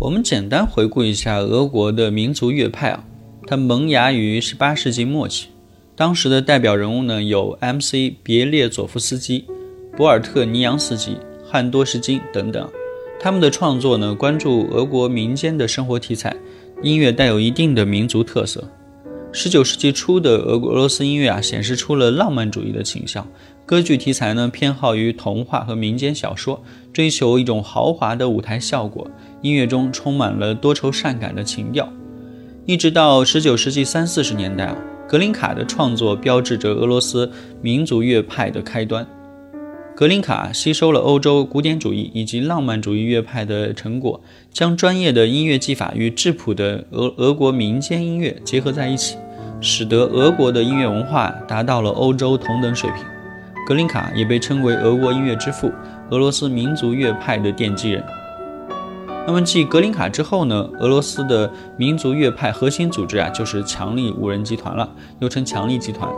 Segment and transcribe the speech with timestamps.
[0.00, 3.04] 我们简单回顾一下俄国的民族乐派啊，
[3.48, 5.48] 它萌芽于18世纪末期，
[5.96, 8.14] 当时的代表人物呢有 M.C.
[8.22, 9.46] 别列佐夫斯基、
[9.96, 12.70] 博尔特尼扬斯基、汉多什金等等。
[13.18, 16.36] 他们的创作呢关注俄国民间的生活题材，
[16.80, 18.70] 音乐带有一定的民族特色。
[19.30, 23.26] 十九世纪初的俄俄罗斯音乐啊显示出了浪漫主义的倾向。
[23.66, 26.62] 歌剧题材呢，偏好于童话和民间小说，
[26.92, 29.08] 追求一种豪华的舞台效果。
[29.42, 31.86] 音乐中充满了多愁善感的情调。
[32.64, 37.30] 一直到十九世纪三四十年代啊，格林卡的创作标志着俄罗斯
[37.60, 39.06] 民族乐派的开端。
[39.98, 44.20] 格林卡吸收了欧洲古典主义以及浪漫主义乐派的成果，
[44.52, 49.16] 将专业的音乐技法与质朴的俄俄国民间音乐结合在一起，
[49.60, 53.04] 使得俄国的音乐文化达到了欧洲同等水平。
[53.66, 55.72] 格林卡也被称为俄国音乐之父，
[56.10, 58.00] 俄罗斯民族乐派的奠基人。
[59.26, 60.70] 那么继格林卡之后呢？
[60.78, 64.88] 俄罗斯的民族乐派核心组织啊，就是强力五人集团了，
[65.18, 66.08] 又称强力集团。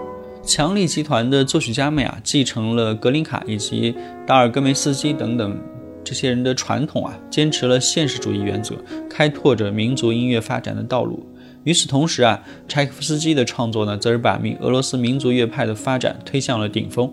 [0.51, 3.95] 强力集团的作曲家们啊，继承了格林卡以及
[4.27, 5.57] 达尔戈梅斯基等等
[6.03, 8.75] 这些人的传统啊，坚持了现实主义原则，
[9.09, 11.25] 开拓着民族音乐发展的道路。
[11.63, 17.09] 与此同时啊，柴可夫斯基的创作呢，则是把民俄罗斯民族乐派的发展推向了顶峰。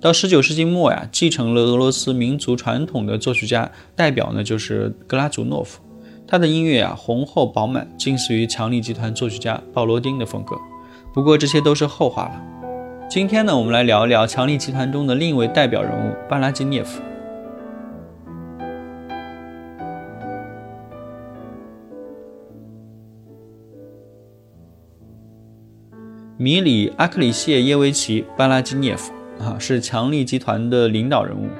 [0.00, 5.80] 到十九世纪末呀，继承了俄罗斯民族传统的作曲家代表呢，就是格拉祖诺夫。
[6.26, 10.56] 他的音乐啊，浑厚饱满，近似于强力集团作曲家鲍罗丁的风格。
[11.14, 12.61] 不过这些都是后话了。
[13.14, 17.02] 今天呢，我们来聊一聊强力集团中的另一位代表人物巴拉金涅夫。
[26.38, 29.12] 米里阿克里谢耶维奇·巴拉金涅夫。
[29.38, 31.50] 啊，是强力集团的领导人物。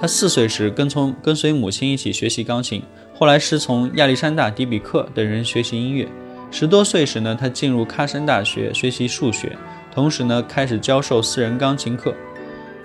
[0.00, 2.82] 他四岁时跟从跟随母亲一起学习钢琴，
[3.14, 6.08] 后来师从亚历山大·迪比克等人学习音乐。
[6.50, 9.54] 十多岁时呢，他进入喀山大学学习数学，
[9.96, 12.14] 同时呢，开始教授私人钢琴课。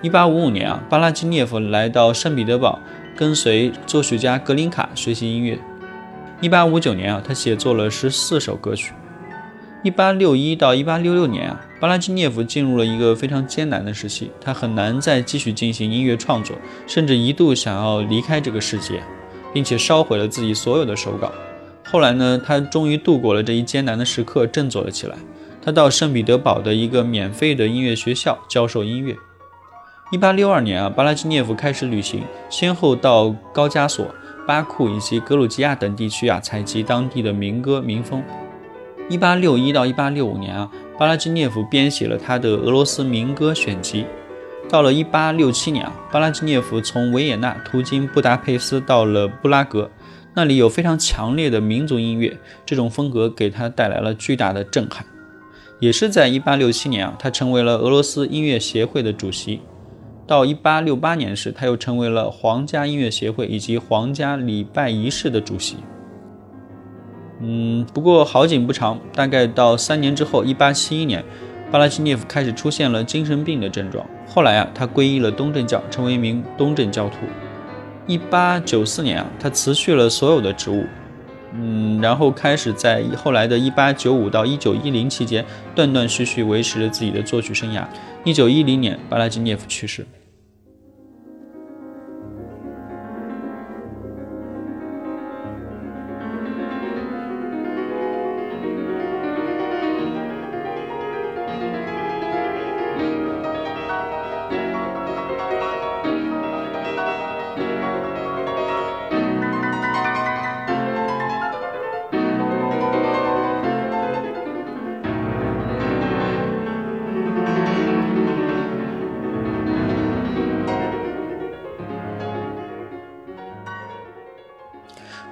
[0.00, 2.78] 一八五五年啊，巴拉基涅夫来到圣彼得堡，
[3.14, 5.58] 跟随作曲家格林卡学习音乐。
[6.40, 8.94] 一八五九年啊，他写作了十四首歌曲。
[9.82, 16.56] 一八六一到一八六六年啊，巴拉基涅夫进入了一个非常艰难的时期，他很难再继续进行音乐创作，
[16.86, 19.02] 甚至一度想要离开这个世界，
[19.52, 21.30] 并且烧毁了自己所有的手稿。
[21.84, 25.14] 后来呢，他终于度过了这一艰难的时刻，振作了起来。
[25.64, 29.16] 他到圣彼得堡的一个免费的音乐学校教授音乐。
[30.10, 34.12] 一八六二年啊，巴拉基涅夫开始旅行，先后到高加索、
[34.46, 38.22] 巴库以及格鲁吉亚等地区啊，采集当地的民歌民风。
[39.08, 44.04] 一八六一到一八六五年啊，巴拉基涅夫编写了他的俄罗斯民歌选集。
[44.68, 49.90] 到了一八六七年啊，巴拉基涅夫从维也纳途经布达佩斯到了布拉格，
[50.34, 52.36] 那里有非常强烈的民族音乐，
[52.66, 55.06] 这种风格给他带来了巨大的震撼。
[55.82, 59.62] 也是在一八六七年啊，他成为了俄罗斯音乐协会的主席。
[60.28, 65.78] 到一八六八年时，他又成为了皇家音乐协会以及皇家礼拜仪式的主席。
[67.40, 71.24] 嗯，不过好景不长，大概到三年之后，一八七一年，
[71.72, 74.06] 巴拉基涅夫开始出现了精神病的症状。
[74.28, 77.16] 后来啊，他皈依了东正教，成为一名东正教徒。
[78.06, 80.84] 一八九四年啊，他辞去了所有的职务，
[81.54, 85.44] 嗯，然后开始在后来的一八九五到一九一零期间，
[85.74, 87.84] 断断续续维持了自己的作曲生涯。
[88.24, 90.06] 一九一零年，巴拉基涅夫去世。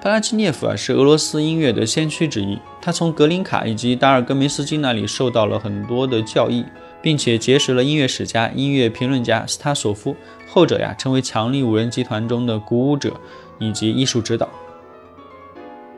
[0.03, 2.59] 巴拉基涅夫啊，是俄罗斯音乐的先驱之一。
[2.81, 6.65] 他从格林卡以及达尔戈梅斯基那里受到了很多的教义，
[7.03, 10.17] 并且结识了音乐史家、音乐评论家斯塔索夫。
[10.49, 13.13] 后者呀，成为强力五人集团中的鼓舞者
[13.59, 14.49] 以及艺术指导。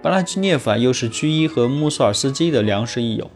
[0.03, 3.31] 巴拉基涅夫啊，又是居伊和穆索尔斯基的良师益友。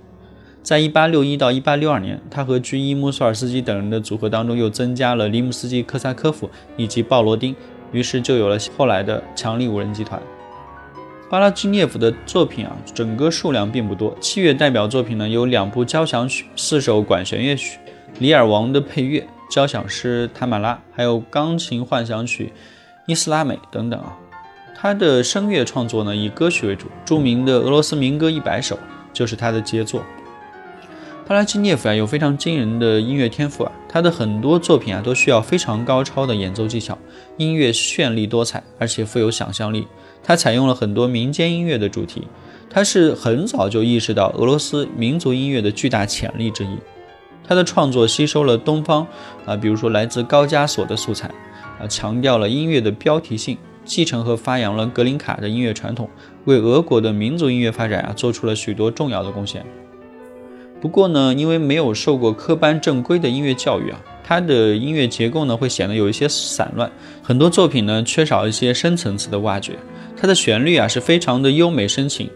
[0.65, 7.55] 在1861到1862年，他和居伊、穆索尔斯基等人的组合当中，又增加了里姆斯基科萨科夫以及鲍罗丁，
[7.93, 10.21] 于是就有了后来的强力五人集团。
[11.29, 14.17] 巴拉基涅夫的作品啊，整个数量并不多。
[14.21, 17.79] 器乐代表作品呢，有两部交响曲、四首管弦乐曲、
[18.21, 22.47] 《里尔王》的配乐、交响诗《塔马拉》，还有钢琴幻想曲
[23.07, 24.17] 《伊斯拉美》等等啊。
[24.77, 28.79] 他的声乐创作呢，以歌曲为主，著名的俄罗斯民歌一百首
[29.13, 30.03] 就是他的杰作。
[31.27, 36.97] 巴拉基涅夫啊，有非常惊人的音乐天赋啊，他的很多作品啊，都需要非常高超的演奏技巧，
[37.37, 39.89] 音乐绚丽多彩，而且富有想象力。
[40.27, 42.27] 他采用了很多民间音乐的主题，
[42.69, 46.77] 他是很早就意识到俄罗斯民族音乐的巨大潜力之一。
[47.47, 49.07] 他的创作吸收了东方
[49.47, 51.29] 啊，比如说来自高加索的素材，
[51.79, 56.11] 啊，强调了音乐的标题性，继承和发扬了格林卡的音乐传统，
[56.47, 59.65] 为俄国的民族音乐发展啊做出了许多重要的贡献。
[60.81, 64.01] 不过呢，因为没有受过科班正规的音乐教育啊。
[64.29, 66.91] 他的音乐结构呢，会显得有一些散乱，
[67.23, 69.79] 很多作品呢缺少一些深层次的挖掘。
[70.17, 72.31] 它的旋律啊是非常的优美深情，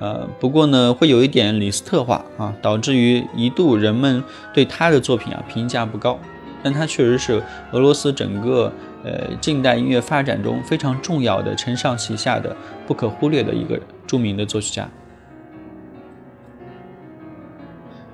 [0.00, 4.22] 呃，不过呢会有一点李斯特化啊，导致于一度人们
[4.52, 6.18] 对他的作品啊评价不高。
[6.62, 8.70] 但他确实是俄罗斯整个
[9.02, 12.54] 呃近代音乐发展中非常重要的承上启下的
[12.86, 14.86] 不可忽略的一个著名的作曲家。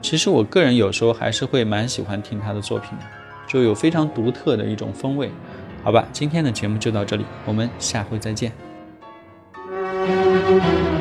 [0.01, 3.05] 其实我个人有时候还是会蛮喜欢听他的作品的，
[3.49, 5.29] 就有非常独特的一种风味。
[5.83, 8.66] 好吧，今天的节目就到这里，我们下回再见。
[10.59, 10.96] Thank you.